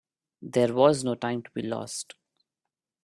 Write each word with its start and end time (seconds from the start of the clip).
There 0.41 0.73
was 0.73 1.03
no 1.03 1.13
time 1.13 1.43
to 1.43 1.51
be 1.51 1.61
lost. 1.61 2.15